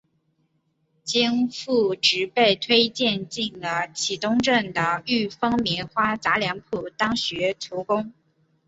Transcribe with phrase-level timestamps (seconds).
[1.03, 8.11] 经父执辈推介进了启东镇的裕丰棉花杂粮铺当学徒工。